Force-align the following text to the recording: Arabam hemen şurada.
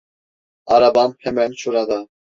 Arabam 0.65 1.15
hemen 1.19 1.51
şurada. 1.51 2.07